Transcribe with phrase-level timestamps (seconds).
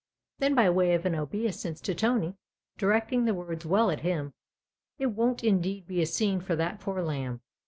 [0.39, 2.33] Then by way of an obeisance to Tony,
[2.75, 4.33] directing the words well at him:"
[4.97, 7.41] It won't indeed be a scene for that poor lamb